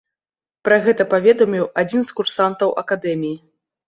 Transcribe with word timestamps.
Пра 0.67 0.77
гэта 0.85 1.05
паведаміў 1.11 1.65
адзін 1.81 2.01
з 2.07 2.15
курсантаў 2.21 2.73
акадэміі. 2.83 3.37